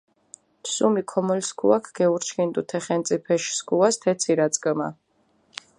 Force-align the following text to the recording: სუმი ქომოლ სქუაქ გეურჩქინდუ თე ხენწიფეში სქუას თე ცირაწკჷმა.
სუმი 0.73 1.03
ქომოლ 1.11 1.41
სქუაქ 1.49 1.85
გეურჩქინდუ 1.95 2.61
თე 2.69 2.79
ხენწიფეში 2.85 3.53
სქუას 3.59 3.95
თე 4.01 4.11
ცირაწკჷმა. 4.21 4.89